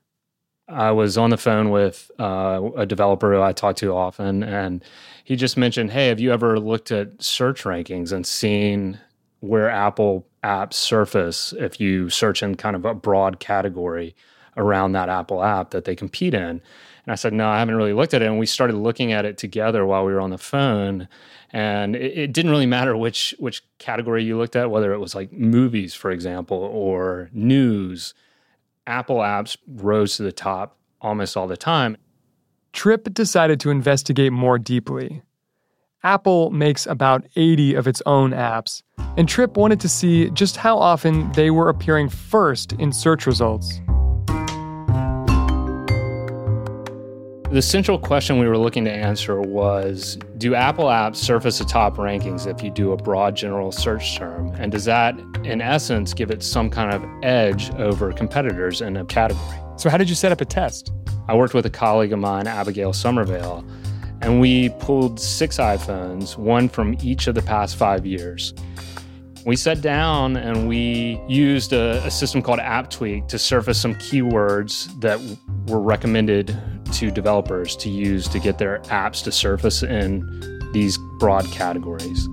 I 0.69 0.91
was 0.91 1.17
on 1.17 1.31
the 1.31 1.39
phone 1.39 1.71
with 1.71 2.11
uh, 2.19 2.61
a 2.77 2.85
developer 2.85 3.33
who 3.33 3.41
I 3.41 3.53
talk 3.53 3.77
to 3.77 3.95
often, 3.95 4.43
and 4.43 4.85
he 5.25 5.37
just 5.37 5.57
mentioned, 5.57 5.93
Hey, 5.93 6.09
have 6.09 6.21
you 6.21 6.33
ever 6.33 6.59
looked 6.59 6.93
at 6.93 7.23
search 7.23 7.63
rankings 7.63 8.13
and 8.13 8.27
seen 8.27 8.99
where 9.41 9.71
Apple 9.71 10.27
apps 10.45 10.75
surface 10.75 11.55
if 11.59 11.81
you 11.81 12.11
search 12.11 12.43
in 12.43 12.57
kind 12.57 12.77
of 12.77 12.85
a 12.85 12.93
broad 12.93 13.41
category 13.41 14.15
around 14.57 14.93
that 14.93 15.09
Apple 15.09 15.43
app 15.43 15.71
that 15.71 15.85
they 15.85 15.97
compete 15.97 16.35
in? 16.35 16.61
And 17.09 17.13
I 17.13 17.15
said, 17.15 17.33
No, 17.33 17.49
I 17.49 17.59
haven't 17.59 17.77
really 17.77 17.95
looked 17.95 18.13
at 18.13 18.21
it. 18.21 18.27
And 18.27 18.39
we 18.39 18.45
started 18.45 18.77
looking 18.77 19.13
at 19.13 19.25
it 19.25 19.39
together 19.39 19.87
while 19.87 20.05
we 20.05 20.13
were 20.13 20.21
on 20.21 20.29
the 20.29 20.37
phone 20.37 21.09
and 21.53 21.97
it, 21.97 22.19
it, 22.19 22.33
didn't 22.35 22.51
really 22.51 22.67
matter 22.67 22.95
which 22.99 23.35
which 23.39 23.63
category 23.79 24.23
you 24.23 24.37
looked 24.37 24.55
at, 24.55 24.71
whether 24.71 24.93
it 24.93 24.99
was 24.99 25.15
like 25.15 25.33
movies, 25.33 25.95
for 25.95 26.11
example, 26.11 26.59
or 26.59 27.31
news. 27.33 28.13
Apple 28.87 29.21
apps 29.21 29.57
rose 29.67 30.19
to 30.19 30.23
the 30.23 30.33
top 30.33 30.77
almost 31.01 31.35
all 31.35 31.47
the 31.47 31.57
time. 31.57 31.97
Tripp 32.75 33.15
decided 33.15 33.59
to 33.61 33.71
investigate 33.71 34.31
more 34.31 34.59
deeply. 34.59 35.23
Apple 36.03 36.51
makes 36.51 36.87
about 36.87 37.25
80 37.37 37.75
of 37.75 37.89
its 37.89 38.03
own 38.05 38.33
apps, 38.33 38.83
and 39.17 39.27
Tripp 39.27 39.57
wanted 39.57 39.81
to 39.81 39.89
see 39.89 40.29
just 40.33 40.59
how 40.59 40.77
often 40.77 41.33
they 41.33 41.51
were 41.51 41.71
appearing 41.71 42.11
first 42.11 42.75
in 42.75 42.93
search 42.93 43.27
results. 43.27 43.81
The 47.51 47.63
central 47.63 47.99
question 47.99 48.39
we 48.39 48.47
were 48.47 48.59
looking 48.59 48.85
to 48.85 48.93
answer 48.93 49.41
was 49.41 50.19
Do 50.37 50.55
Apple 50.55 50.85
apps 50.85 51.17
surface 51.17 51.59
the 51.59 51.65
top 51.65 51.97
rankings 51.97 52.47
if 52.47 52.63
you 52.63 52.71
do 52.71 52.93
a 52.93 52.97
broad 52.99 53.37
general 53.37 53.73
search 53.73 54.19
term? 54.19 54.49
And 54.59 54.71
does 54.71 54.85
that, 54.85 55.19
in 55.45 55.63
essence, 55.63 56.13
give 56.13 56.31
it 56.31 56.43
some 56.43 56.69
kind 56.69 56.93
of 56.93 57.03
edge 57.23 57.71
over 57.77 58.13
competitors 58.13 58.83
in 58.83 58.99
a 58.99 59.05
category? 59.07 59.59
So, 59.79 59.89
how 59.89 59.97
did 59.97 60.11
you 60.11 60.15
set 60.15 60.31
up 60.31 60.43
a 60.43 60.45
test? 60.45 60.93
I 61.27 61.35
worked 61.35 61.55
with 61.55 61.65
a 61.65 61.71
colleague 61.71 62.13
of 62.13 62.19
mine, 62.19 62.47
Abigail 62.47 62.93
Somerville, 62.93 63.67
and 64.21 64.43
we 64.43 64.69
pulled 64.79 65.19
six 65.19 65.57
iPhones, 65.57 66.37
one 66.37 66.69
from 66.69 66.99
each 67.03 67.29
of 67.29 67.35
the 67.35 67.43
past 67.43 67.77
five 67.77 68.05
years. 68.05 68.53
We 69.47 69.57
sat 69.57 69.81
down 69.81 70.37
and 70.37 70.69
we 70.69 71.19
used 71.29 71.73
a, 71.73 72.05
a, 72.05 72.11
system 72.11 72.43
called 72.43 72.59
AppTweak 72.59 73.29
to 73.29 73.39
surface 73.39 73.81
some 73.81 73.95
keywords 73.95 75.01
that 75.01 75.19
were 75.67 75.81
recommended 75.81 76.55
to 76.93 77.11
developers 77.11 77.77
to 77.77 77.89
use 77.89 78.29
to 78.29 78.39
get 78.39 78.59
their 78.59 78.79
apps 78.85 79.23
to 79.25 79.33
surface 79.33 79.83
in 79.83 80.71
these 80.73 80.99
broad 81.19 81.45
categories. 81.47 82.29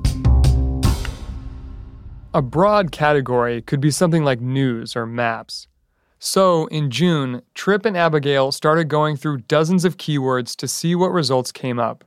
A 2.33 2.41
broad 2.41 2.91
category 2.91 3.61
could 3.61 3.79
be 3.79 3.91
something 3.91 4.23
like 4.23 4.41
news 4.41 4.95
or 4.95 5.05
maps. 5.05 5.67
So, 6.19 6.65
in 6.67 6.89
June, 6.89 7.41
Tripp 7.53 7.85
and 7.85 7.95
Abigail 7.95 8.51
started 8.51 8.89
going 8.89 9.15
through 9.15 9.39
dozens 9.39 9.85
of 9.85 9.97
keywords 9.97 10.55
to 10.57 10.67
see 10.67 10.95
what 10.95 11.11
results 11.11 11.51
came 11.51 11.79
up. 11.79 12.03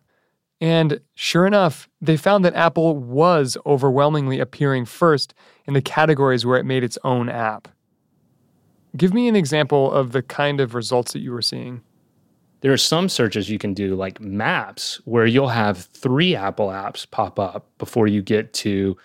And 0.60 1.00
sure 1.14 1.46
enough, 1.46 1.88
they 2.00 2.16
found 2.16 2.44
that 2.44 2.54
Apple 2.54 2.96
was 2.96 3.56
overwhelmingly 3.64 4.40
appearing 4.40 4.86
first 4.86 5.34
in 5.66 5.74
the 5.74 5.82
categories 5.82 6.44
where 6.44 6.58
it 6.58 6.66
made 6.66 6.82
its 6.82 6.98
own 7.04 7.28
app. 7.28 7.68
Give 8.96 9.14
me 9.14 9.28
an 9.28 9.36
example 9.36 9.92
of 9.92 10.12
the 10.12 10.22
kind 10.22 10.60
of 10.60 10.74
results 10.74 11.12
that 11.12 11.20
you 11.20 11.30
were 11.30 11.42
seeing. 11.42 11.82
There 12.60 12.72
are 12.72 12.78
some 12.78 13.08
searches 13.08 13.48
you 13.48 13.58
can 13.58 13.74
do, 13.74 13.94
like 13.94 14.20
maps, 14.20 15.00
where 15.04 15.26
you'll 15.26 15.48
have 15.48 15.78
three 15.78 16.34
Apple 16.34 16.68
apps 16.68 17.08
pop 17.08 17.38
up 17.38 17.66
before 17.78 18.06
you 18.08 18.22
get 18.22 18.52
to 18.54 18.96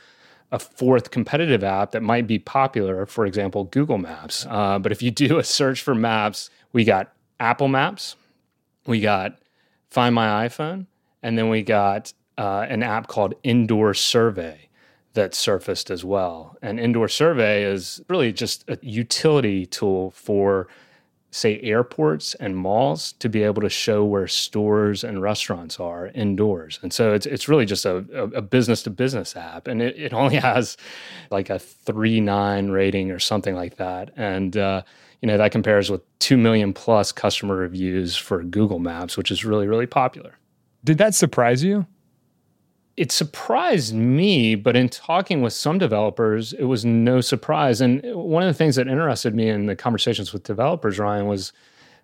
a 0.51 0.59
fourth 0.59 1.11
competitive 1.11 1.63
app 1.63 1.91
that 1.91 2.01
might 2.01 2.27
be 2.27 2.39
popular, 2.39 3.05
for 3.05 3.25
example, 3.25 3.65
Google 3.65 3.97
Maps. 3.97 4.45
Uh, 4.49 4.77
but 4.79 4.91
if 4.91 5.01
you 5.01 5.11
do 5.11 5.37
a 5.39 5.43
search 5.43 5.81
for 5.81 5.95
maps, 5.95 6.49
we 6.71 6.83
got 6.83 7.13
Apple 7.39 7.67
Maps, 7.67 8.15
we 8.85 9.01
got 9.01 9.39
Find 9.89 10.15
My 10.15 10.47
iPhone, 10.47 10.87
and 11.21 11.37
then 11.37 11.49
we 11.49 11.61
got 11.63 12.13
uh, 12.37 12.65
an 12.67 12.81
app 12.83 13.07
called 13.07 13.35
Indoor 13.43 13.93
Survey 13.93 14.69
that 15.13 15.35
surfaced 15.35 15.91
as 15.91 16.03
well. 16.03 16.57
And 16.61 16.79
Indoor 16.79 17.07
Survey 17.07 17.63
is 17.63 18.01
really 18.09 18.33
just 18.33 18.67
a 18.67 18.77
utility 18.81 19.65
tool 19.65 20.11
for 20.11 20.67
say 21.33 21.59
airports 21.61 22.35
and 22.35 22.55
malls 22.55 23.13
to 23.13 23.27
be 23.27 23.41
able 23.41 23.61
to 23.61 23.69
show 23.69 24.05
where 24.05 24.27
stores 24.27 25.03
and 25.03 25.19
restaurants 25.19 25.79
are 25.79 26.07
indoors. 26.09 26.79
And 26.83 26.93
so 26.93 27.13
it's 27.13 27.25
it's 27.25 27.49
really 27.49 27.65
just 27.65 27.85
a, 27.85 28.01
business 28.41 28.83
to 28.83 28.91
business 28.91 29.35
app. 29.35 29.67
And 29.67 29.81
it, 29.81 29.97
it 29.97 30.13
only 30.13 30.35
has 30.51 30.77
like 31.31 31.49
a 31.49 31.57
three 31.57 32.21
nine 32.21 32.69
rating 32.69 33.09
or 33.09 33.19
something 33.19 33.55
like 33.55 33.77
that. 33.77 34.11
And 34.15 34.55
uh, 34.55 34.83
you 35.21 35.27
know, 35.27 35.37
that 35.37 35.51
compares 35.51 35.89
with 35.89 36.01
two 36.19 36.37
million 36.37 36.71
plus 36.71 37.11
customer 37.11 37.55
reviews 37.55 38.15
for 38.15 38.43
Google 38.43 38.79
Maps, 38.79 39.17
which 39.17 39.31
is 39.31 39.43
really, 39.43 39.67
really 39.67 39.87
popular. 39.87 40.37
Did 40.83 40.99
that 40.99 41.15
surprise 41.15 41.63
you? 41.63 41.87
It 42.95 43.11
surprised 43.11 43.95
me, 43.95 44.55
but 44.55 44.75
in 44.75 44.87
talking 44.87 45.41
with 45.41 45.53
some 45.53 45.79
developers, 45.79 46.53
it 46.53 46.65
was 46.65 46.85
no 46.85 47.21
surprise. 47.21 47.81
And 47.81 48.03
one 48.13 48.43
of 48.43 48.47
the 48.47 48.53
things 48.53 48.75
that 48.75 48.87
interested 48.87 49.33
me 49.33 49.49
in 49.49 49.65
the 49.65 49.75
conversations 49.75 50.31
with 50.31 50.43
developers, 50.43 50.99
Ryan, 50.99 51.27
was 51.27 51.53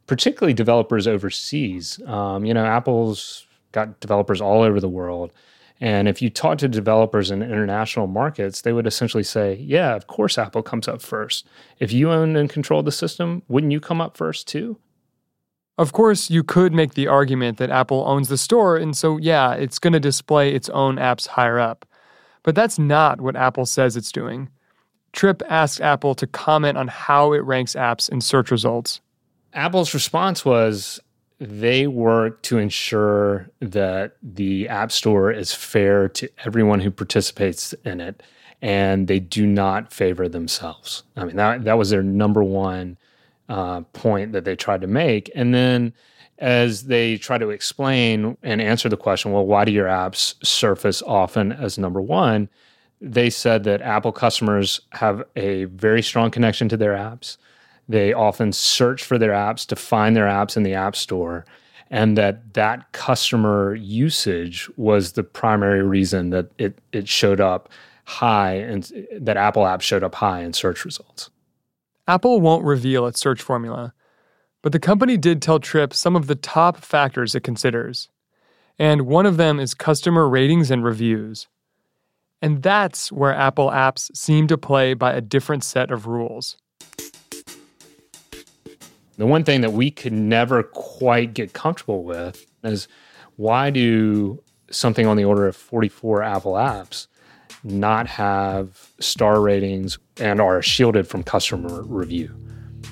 particularly 0.07 0.53
developers 0.53 1.07
overseas. 1.07 2.01
Um, 2.07 2.43
you 2.43 2.53
know, 2.53 2.65
Apple's 2.65 3.45
got 3.71 3.99
developers 3.99 4.41
all 4.41 4.63
over 4.63 4.79
the 4.79 4.89
world. 4.89 5.31
And 5.79 6.07
if 6.07 6.21
you 6.21 6.29
talk 6.29 6.57
to 6.57 6.67
developers 6.67 7.31
in 7.31 7.41
international 7.41 8.07
markets, 8.07 8.61
they 8.61 8.73
would 8.73 8.87
essentially 8.87 9.23
say, 9.23 9.55
yeah, 9.55 9.95
of 9.95 10.07
course 10.07 10.37
Apple 10.37 10.63
comes 10.63 10.87
up 10.87 11.01
first. 11.01 11.47
If 11.77 11.93
you 11.93 12.11
own 12.11 12.35
and 12.35 12.49
control 12.49 12.83
the 12.83 12.91
system, 12.91 13.43
wouldn't 13.47 13.71
you 13.71 13.79
come 13.79 14.01
up 14.01 14.17
first 14.17 14.47
too? 14.47 14.77
Of 15.79 15.93
course, 15.93 16.29
you 16.29 16.43
could 16.43 16.73
make 16.73 16.95
the 16.95 17.07
argument 17.07 17.57
that 17.57 17.69
Apple 17.69 18.03
owns 18.05 18.27
the 18.27 18.37
store, 18.37 18.75
and 18.75 18.97
so 18.97 19.15
yeah, 19.15 19.53
it's 19.53 19.79
going 19.79 19.93
to 19.93 19.99
display 20.01 20.53
its 20.53 20.67
own 20.67 20.97
apps 20.97 21.25
higher 21.25 21.57
up. 21.57 21.85
But 22.43 22.53
that's 22.53 22.77
not 22.77 23.21
what 23.21 23.37
Apple 23.37 23.65
says 23.65 23.95
it's 23.95 24.11
doing. 24.11 24.49
Tripp 25.13 25.41
asked 25.47 25.79
Apple 25.79 26.15
to 26.15 26.27
comment 26.27 26.77
on 26.77 26.89
how 26.89 27.31
it 27.31 27.45
ranks 27.45 27.75
apps 27.75 28.09
in 28.09 28.19
search 28.19 28.51
results. 28.51 28.99
Apple's 29.53 29.93
response 29.93 30.43
was 30.43 30.99
they 31.39 31.87
work 31.87 32.41
to 32.43 32.57
ensure 32.57 33.49
that 33.61 34.17
the 34.21 34.67
App 34.67 34.91
Store 34.91 35.31
is 35.31 35.53
fair 35.53 36.09
to 36.09 36.29
everyone 36.45 36.81
who 36.81 36.91
participates 36.91 37.71
in 37.85 38.01
it, 38.01 38.21
and 38.61 39.07
they 39.07 39.21
do 39.21 39.47
not 39.47 39.93
favor 39.93 40.27
themselves. 40.27 41.03
I 41.15 41.23
mean, 41.23 41.37
that, 41.37 41.63
that 41.63 41.77
was 41.77 41.89
their 41.89 42.03
number 42.03 42.43
one 42.43 42.97
uh, 43.49 43.81
point 43.93 44.31
that 44.31 44.45
they 44.45 44.55
tried 44.55 44.81
to 44.81 44.87
make. 44.87 45.29
And 45.35 45.53
then 45.53 45.93
as 46.37 46.83
they 46.83 47.17
try 47.17 47.37
to 47.37 47.49
explain 47.49 48.37
and 48.43 48.61
answer 48.61 48.87
the 48.87 48.97
question, 48.97 49.31
well, 49.31 49.45
why 49.45 49.65
do 49.65 49.71
your 49.71 49.87
apps 49.87 50.35
surface 50.45 51.01
often 51.01 51.51
as 51.51 51.77
number 51.77 52.01
one? 52.01 52.47
They 53.01 53.29
said 53.29 53.63
that 53.65 53.81
Apple 53.81 54.11
customers 54.11 54.79
have 54.91 55.23
a 55.35 55.65
very 55.65 56.01
strong 56.01 56.31
connection 56.31 56.69
to 56.69 56.77
their 56.77 56.93
apps. 56.93 57.37
They 57.87 58.13
often 58.13 58.53
search 58.53 59.03
for 59.03 59.17
their 59.17 59.31
apps 59.31 59.65
to 59.67 59.75
find 59.75 60.15
their 60.15 60.27
apps 60.27 60.55
in 60.55 60.63
the 60.63 60.75
App 60.75 60.95
Store, 60.95 61.45
and 61.89 62.17
that 62.17 62.53
that 62.53 62.91
customer 62.91 63.73
usage 63.73 64.69
was 64.77 65.13
the 65.13 65.23
primary 65.23 65.81
reason 65.81 66.29
that 66.29 66.51
it 66.59 66.77
it 66.91 67.07
showed 67.07 67.41
up 67.41 67.69
high 68.03 68.53
and 68.53 68.91
that 69.19 69.37
Apple 69.37 69.63
apps 69.63 69.81
showed 69.81 70.03
up 70.03 70.13
high 70.13 70.41
in 70.41 70.53
search 70.53 70.85
results. 70.85 71.31
Apple 72.09 72.41
won't 72.41 72.65
reveal 72.65 73.05
its 73.05 73.19
search 73.19 73.39
formula, 73.39 73.93
but 74.63 74.71
the 74.71 74.79
company 74.79 75.15
did 75.15 75.43
tell 75.43 75.59
Tripp 75.59 75.93
some 75.93 76.15
of 76.15 76.25
the 76.25 76.33
top 76.33 76.77
factors 76.77 77.35
it 77.35 77.43
considers. 77.43 78.09
And 78.79 79.03
one 79.03 79.27
of 79.27 79.37
them 79.37 79.59
is 79.59 79.75
customer 79.75 80.27
ratings 80.27 80.71
and 80.71 80.83
reviews. 80.83 81.47
And 82.41 82.63
that's 82.63 83.11
where 83.11 83.31
Apple 83.31 83.69
apps 83.69 84.09
seem 84.17 84.47
to 84.47 84.57
play 84.57 84.95
by 84.95 85.13
a 85.13 85.21
different 85.21 85.63
set 85.63 85.91
of 85.91 86.07
rules. 86.07 86.57
The 89.17 89.27
one 89.27 89.43
thing 89.43 89.61
that 89.61 89.73
we 89.73 89.91
could 89.91 90.13
never 90.13 90.63
quite 90.63 91.35
get 91.35 91.53
comfortable 91.53 92.03
with 92.03 92.43
is 92.63 92.87
why 93.35 93.69
do 93.69 94.41
something 94.71 95.05
on 95.05 95.15
the 95.15 95.25
order 95.25 95.45
of 95.45 95.55
44 95.55 96.23
Apple 96.23 96.53
apps 96.53 97.05
not 97.63 98.07
have 98.07 98.91
star 98.99 99.41
ratings 99.41 99.97
and 100.19 100.39
are 100.39 100.61
shielded 100.61 101.07
from 101.07 101.23
customer 101.23 101.83
review. 101.83 102.33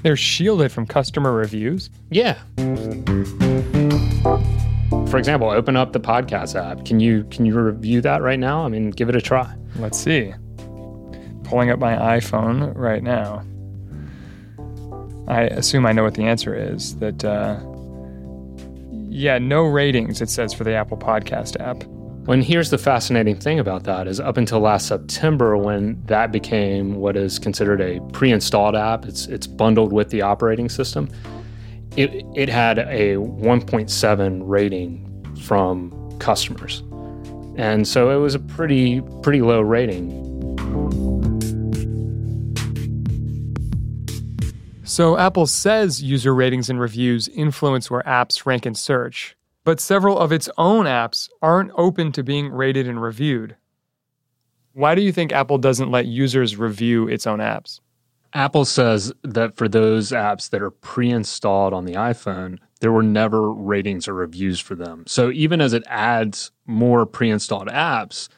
They're 0.03 0.15
shielded 0.15 0.71
from 0.71 0.85
customer 0.85 1.31
reviews? 1.31 1.89
Yeah. 2.11 2.37
For 5.09 5.17
example, 5.17 5.49
open 5.49 5.75
up 5.75 5.93
the 5.93 5.99
podcast 5.99 6.55
app. 6.55 6.85
Can 6.85 6.99
you 6.99 7.23
can 7.25 7.45
you 7.45 7.59
review 7.59 8.01
that 8.01 8.21
right 8.21 8.39
now? 8.39 8.65
I 8.65 8.67
mean, 8.67 8.91
give 8.91 9.09
it 9.09 9.15
a 9.15 9.21
try. 9.21 9.53
Let's 9.77 9.97
see. 9.97 10.33
Pulling 11.43 11.69
up 11.69 11.79
my 11.79 11.95
iPhone 11.95 12.75
right 12.75 13.01
now. 13.01 13.43
I 15.27 15.43
assume 15.43 15.85
I 15.85 15.91
know 15.91 16.03
what 16.03 16.15
the 16.15 16.23
answer 16.23 16.53
is. 16.53 16.97
That 16.97 17.23
uh, 17.23 17.59
yeah, 19.09 19.39
no 19.39 19.63
ratings. 19.63 20.21
It 20.21 20.29
says 20.29 20.53
for 20.53 20.63
the 20.63 20.73
Apple 20.73 20.97
Podcast 20.97 21.59
app. 21.59 21.83
When 22.27 22.41
here's 22.41 22.71
the 22.71 22.77
fascinating 22.77 23.37
thing 23.37 23.57
about 23.57 23.85
that 23.85 24.05
is 24.05 24.19
up 24.19 24.35
until 24.35 24.59
last 24.59 24.87
September 24.87 25.55
when 25.55 26.03
that 26.07 26.29
became 26.29 26.95
what 26.95 27.15
is 27.15 27.39
considered 27.39 27.79
a 27.79 28.01
pre-installed 28.11 28.75
app, 28.75 29.05
it's 29.05 29.27
it's 29.27 29.47
bundled 29.47 29.93
with 29.93 30.09
the 30.09 30.23
operating 30.23 30.67
system. 30.67 31.07
It 31.95 32.25
it 32.35 32.49
had 32.49 32.79
a 32.79 33.15
1.7 33.15 34.41
rating 34.43 35.25
from 35.43 36.17
customers. 36.19 36.83
And 37.55 37.87
so 37.87 38.09
it 38.09 38.19
was 38.21 38.35
a 38.35 38.39
pretty 38.39 38.99
pretty 39.21 39.41
low 39.41 39.61
rating. 39.61 40.11
So 44.83 45.17
Apple 45.17 45.47
says 45.47 46.03
user 46.03 46.35
ratings 46.35 46.69
and 46.69 46.77
reviews 46.77 47.29
influence 47.29 47.89
where 47.89 48.03
apps 48.03 48.45
rank 48.45 48.65
in 48.65 48.75
search, 48.75 49.36
but 49.67 49.81
several 49.81 50.17
of 50.17 50.31
its 50.31 50.47
own 50.57 50.85
apps 50.85 51.27
aren't 51.41 51.73
open 51.75 52.13
to 52.13 52.23
being 52.23 52.49
rated 52.49 52.87
and 52.87 53.01
reviewed. 53.01 53.57
Why 54.71 54.95
do 54.95 55.01
you 55.01 55.11
think 55.11 55.33
Apple 55.33 55.57
doesn't 55.57 55.91
let 55.91 56.05
users 56.05 56.55
review 56.55 57.09
its 57.09 57.27
own 57.27 57.39
apps? 57.39 57.81
Apple 58.31 58.63
says 58.63 59.11
that 59.23 59.57
for 59.57 59.67
those 59.67 60.11
apps 60.11 60.51
that 60.51 60.61
are 60.61 60.71
pre 60.71 61.09
installed 61.09 61.73
on 61.73 61.83
the 61.83 61.95
iPhone, 61.95 62.59
there 62.79 62.93
were 62.93 63.03
never 63.03 63.51
ratings 63.51 64.07
or 64.07 64.13
reviews 64.13 64.61
for 64.61 64.73
them. 64.73 65.03
So 65.05 65.31
even 65.31 65.59
as 65.59 65.73
it 65.73 65.83
adds 65.87 66.53
more 66.65 67.05
pre 67.05 67.29
installed 67.29 67.67
apps, 67.67 68.29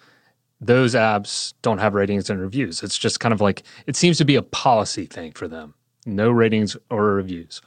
those 0.60 0.96
apps 0.96 1.54
don't 1.62 1.78
have 1.78 1.94
ratings 1.94 2.32
and 2.32 2.42
reviews. 2.42 2.82
It's 2.82 2.98
just 2.98 3.20
kind 3.20 3.34
of 3.34 3.40
like 3.40 3.62
it 3.86 3.96
seems 3.96 4.18
to 4.18 4.26
be 4.26 4.36
a 4.36 4.42
policy 4.42 5.06
thing 5.06 5.34
for 5.34 5.48
them 5.48 5.76
no 6.08 6.32
ratings 6.32 6.76
or 6.90 7.14
reviews. 7.14 7.62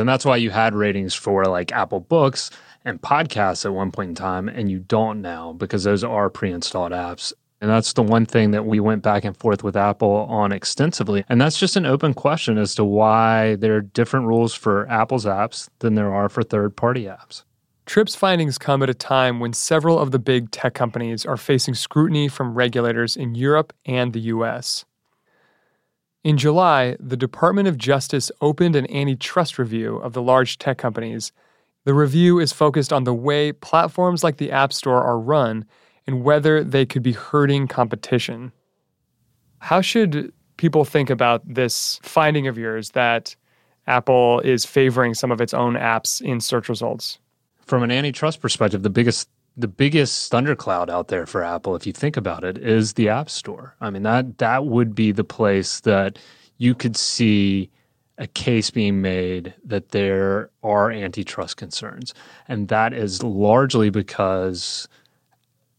And 0.00 0.08
that's 0.08 0.24
why 0.24 0.36
you 0.36 0.50
had 0.50 0.74
ratings 0.74 1.14
for 1.14 1.44
like 1.44 1.72
Apple 1.72 2.00
Books 2.00 2.50
and 2.84 3.00
podcasts 3.00 3.64
at 3.64 3.72
one 3.72 3.92
point 3.92 4.08
in 4.10 4.14
time, 4.14 4.48
and 4.48 4.70
you 4.70 4.80
don't 4.80 5.20
now 5.20 5.52
because 5.52 5.84
those 5.84 6.02
are 6.02 6.30
pre 6.30 6.50
installed 6.50 6.92
apps. 6.92 7.32
And 7.60 7.70
that's 7.70 7.92
the 7.92 8.02
one 8.02 8.24
thing 8.24 8.52
that 8.52 8.64
we 8.64 8.80
went 8.80 9.02
back 9.02 9.24
and 9.24 9.36
forth 9.36 9.62
with 9.62 9.76
Apple 9.76 10.26
on 10.30 10.50
extensively. 10.50 11.24
And 11.28 11.40
that's 11.40 11.58
just 11.58 11.76
an 11.76 11.84
open 11.84 12.14
question 12.14 12.56
as 12.56 12.74
to 12.76 12.84
why 12.84 13.56
there 13.56 13.76
are 13.76 13.82
different 13.82 14.26
rules 14.26 14.54
for 14.54 14.88
Apple's 14.88 15.26
apps 15.26 15.68
than 15.80 15.94
there 15.94 16.12
are 16.12 16.30
for 16.30 16.42
third 16.42 16.74
party 16.74 17.04
apps. 17.04 17.42
Tripp's 17.84 18.14
findings 18.14 18.56
come 18.56 18.82
at 18.82 18.88
a 18.88 18.94
time 18.94 19.40
when 19.40 19.52
several 19.52 19.98
of 19.98 20.10
the 20.10 20.18
big 20.18 20.50
tech 20.52 20.74
companies 20.74 21.26
are 21.26 21.36
facing 21.36 21.74
scrutiny 21.74 22.28
from 22.28 22.54
regulators 22.54 23.16
in 23.16 23.34
Europe 23.34 23.74
and 23.84 24.12
the 24.12 24.20
US. 24.20 24.86
In 26.22 26.36
July, 26.36 26.96
the 27.00 27.16
Department 27.16 27.66
of 27.66 27.78
Justice 27.78 28.30
opened 28.40 28.76
an 28.76 28.90
antitrust 28.94 29.58
review 29.58 29.96
of 29.96 30.12
the 30.12 30.22
large 30.22 30.58
tech 30.58 30.78
companies 30.78 31.32
the 31.84 31.94
review 31.94 32.38
is 32.38 32.52
focused 32.52 32.92
on 32.92 33.04
the 33.04 33.14
way 33.14 33.52
platforms 33.52 34.22
like 34.22 34.36
the 34.36 34.52
App 34.52 34.72
Store 34.72 35.02
are 35.02 35.18
run 35.18 35.64
and 36.06 36.22
whether 36.22 36.62
they 36.62 36.84
could 36.84 37.02
be 37.02 37.12
hurting 37.12 37.68
competition. 37.68 38.52
How 39.60 39.80
should 39.80 40.32
people 40.56 40.84
think 40.84 41.08
about 41.08 41.42
this 41.46 41.98
finding 42.02 42.46
of 42.46 42.58
yours 42.58 42.90
that 42.90 43.34
Apple 43.86 44.40
is 44.40 44.66
favoring 44.66 45.14
some 45.14 45.30
of 45.30 45.40
its 45.40 45.54
own 45.54 45.74
apps 45.74 46.20
in 46.20 46.40
search 46.40 46.68
results? 46.68 47.18
From 47.62 47.82
an 47.82 47.90
antitrust 47.90 48.40
perspective, 48.40 48.82
the 48.82 48.90
biggest 48.90 49.28
the 49.56 49.68
biggest 49.68 50.30
thundercloud 50.30 50.88
out 50.88 51.08
there 51.08 51.26
for 51.26 51.42
Apple, 51.42 51.76
if 51.76 51.86
you 51.86 51.92
think 51.92 52.16
about 52.16 52.44
it, 52.44 52.56
is 52.58 52.94
the 52.94 53.08
App 53.08 53.28
Store. 53.28 53.74
I 53.80 53.90
mean 53.90 54.02
that 54.04 54.38
that 54.38 54.66
would 54.66 54.94
be 54.94 55.12
the 55.12 55.24
place 55.24 55.80
that 55.80 56.18
you 56.58 56.74
could 56.74 56.96
see 56.96 57.70
a 58.20 58.26
case 58.26 58.70
being 58.70 59.00
made 59.00 59.54
that 59.64 59.88
there 59.90 60.50
are 60.62 60.90
antitrust 60.90 61.56
concerns. 61.56 62.12
And 62.48 62.68
that 62.68 62.92
is 62.92 63.22
largely 63.22 63.88
because 63.88 64.86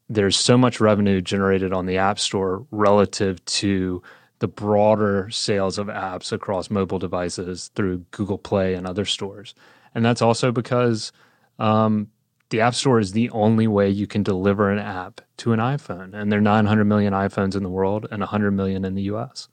there's 0.09 0.35
so 0.35 0.57
much 0.57 0.81
revenue 0.81 1.21
generated 1.21 1.71
on 1.71 1.85
the 1.85 1.97
App 1.97 2.17
Store 2.17 2.65
relative 2.71 3.43
to 3.45 4.01
the 4.39 4.47
broader 4.47 5.29
sales 5.29 5.77
of 5.77 5.85
apps 5.85 6.31
across 6.31 6.71
mobile 6.71 6.97
devices 6.97 7.69
through 7.75 7.99
Google 8.09 8.39
Play 8.39 8.73
and 8.73 8.87
other 8.87 9.05
stores. 9.05 9.53
And 9.93 10.03
that's 10.03 10.21
also 10.21 10.51
because 10.51 11.11
um, 11.59 12.07
the 12.51 12.61
App 12.61 12.75
Store 12.75 12.99
is 12.99 13.13
the 13.13 13.29
only 13.31 13.67
way 13.67 13.89
you 13.89 14.05
can 14.05 14.23
deliver 14.23 14.69
an 14.69 14.77
app 14.77 15.21
to 15.37 15.53
an 15.53 15.59
iPhone. 15.59 16.13
And 16.13 16.31
there 16.31 16.39
are 16.39 16.41
900 16.41 16.85
million 16.85 17.13
iPhones 17.13 17.55
in 17.55 17.63
the 17.63 17.69
world 17.69 18.05
and 18.11 18.19
100 18.19 18.51
million 18.51 18.85
in 18.85 18.93
the 18.93 19.03
US. 19.03 19.47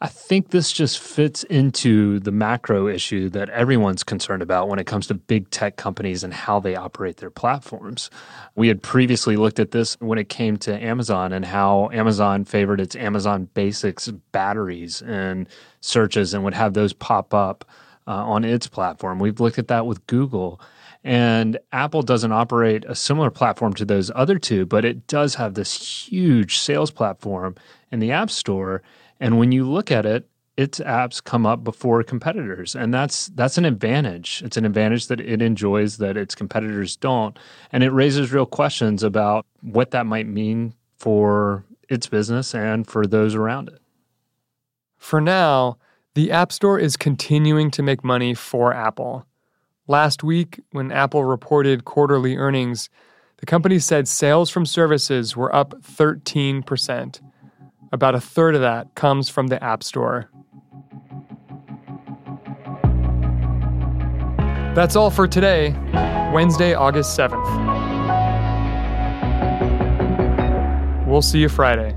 I 0.00 0.08
think 0.08 0.50
this 0.50 0.70
just 0.70 0.98
fits 0.98 1.44
into 1.44 2.18
the 2.20 2.32
macro 2.32 2.88
issue 2.88 3.30
that 3.30 3.48
everyone's 3.48 4.02
concerned 4.02 4.42
about 4.42 4.68
when 4.68 4.78
it 4.78 4.86
comes 4.86 5.06
to 5.06 5.14
big 5.14 5.48
tech 5.48 5.76
companies 5.76 6.22
and 6.22 6.34
how 6.34 6.60
they 6.60 6.76
operate 6.76 7.18
their 7.18 7.30
platforms. 7.30 8.10
We 8.54 8.68
had 8.68 8.82
previously 8.82 9.36
looked 9.36 9.60
at 9.60 9.70
this 9.70 9.96
when 10.00 10.18
it 10.18 10.28
came 10.28 10.58
to 10.58 10.78
Amazon 10.82 11.32
and 11.32 11.44
how 11.44 11.88
Amazon 11.90 12.44
favored 12.44 12.80
its 12.80 12.96
Amazon 12.96 13.48
Basics 13.54 14.08
batteries 14.32 15.00
and 15.00 15.48
searches 15.80 16.34
and 16.34 16.44
would 16.44 16.54
have 16.54 16.74
those 16.74 16.92
pop 16.92 17.32
up 17.32 17.64
uh, 18.06 18.10
on 18.10 18.44
its 18.44 18.66
platform. 18.66 19.18
We've 19.18 19.40
looked 19.40 19.58
at 19.58 19.68
that 19.68 19.86
with 19.86 20.06
Google. 20.06 20.60
And 21.04 21.58
Apple 21.70 22.00
doesn't 22.02 22.32
operate 22.32 22.86
a 22.88 22.94
similar 22.94 23.30
platform 23.30 23.74
to 23.74 23.84
those 23.84 24.10
other 24.14 24.38
two, 24.38 24.64
but 24.64 24.86
it 24.86 25.06
does 25.06 25.34
have 25.34 25.52
this 25.52 26.08
huge 26.08 26.56
sales 26.56 26.90
platform 26.90 27.56
in 27.92 28.00
the 28.00 28.10
App 28.10 28.30
Store. 28.30 28.82
And 29.20 29.38
when 29.38 29.52
you 29.52 29.70
look 29.70 29.92
at 29.92 30.06
it, 30.06 30.26
its 30.56 30.78
apps 30.80 31.22
come 31.22 31.44
up 31.44 31.62
before 31.62 32.02
competitors. 32.02 32.74
And 32.74 32.94
that's 32.94 33.26
that's 33.28 33.58
an 33.58 33.64
advantage. 33.64 34.40
It's 34.44 34.56
an 34.56 34.64
advantage 34.64 35.08
that 35.08 35.20
it 35.20 35.42
enjoys 35.42 35.98
that 35.98 36.16
its 36.16 36.34
competitors 36.34 36.96
don't. 36.96 37.38
And 37.72 37.82
it 37.82 37.90
raises 37.90 38.32
real 38.32 38.46
questions 38.46 39.02
about 39.02 39.46
what 39.60 39.90
that 39.90 40.06
might 40.06 40.28
mean 40.28 40.74
for 40.96 41.64
its 41.88 42.06
business 42.06 42.54
and 42.54 42.86
for 42.86 43.06
those 43.06 43.34
around 43.34 43.68
it. 43.68 43.80
For 44.96 45.20
now 45.20 45.76
the 46.14 46.30
app 46.30 46.52
store 46.52 46.78
is 46.78 46.96
continuing 46.96 47.70
to 47.72 47.82
make 47.82 48.04
money 48.04 48.32
for 48.32 48.72
apple 48.72 49.26
last 49.86 50.24
week 50.24 50.60
when 50.72 50.90
apple 50.92 51.24
reported 51.24 51.84
quarterly 51.84 52.36
earnings 52.36 52.88
the 53.38 53.46
company 53.46 53.78
said 53.78 54.08
sales 54.08 54.48
from 54.48 54.64
services 54.64 55.36
were 55.36 55.54
up 55.54 55.74
13% 55.82 57.20
about 57.94 58.14
a 58.14 58.20
third 58.20 58.54
of 58.56 58.60
that 58.60 58.94
comes 58.96 59.28
from 59.28 59.46
the 59.46 59.62
App 59.62 59.84
Store. 59.84 60.28
That's 64.74 64.96
all 64.96 65.10
for 65.10 65.28
today, 65.28 65.70
Wednesday, 66.34 66.74
August 66.74 67.16
7th. 67.16 67.46
We'll 71.06 71.22
see 71.22 71.38
you 71.38 71.48
Friday. 71.48 71.96